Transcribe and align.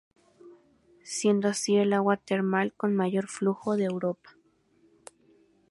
Siendo 1.03 1.47
así 1.47 1.75
el 1.75 1.93
agua 1.93 2.17
termal 2.17 2.73
con 2.73 2.95
mayor 2.95 3.27
flujo 3.27 3.77
de 3.77 3.83
Europa. 3.83 4.35